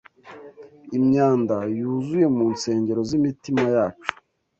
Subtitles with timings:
[0.97, 4.11] imyanda yuzuye mu nsengero z’imitima yacu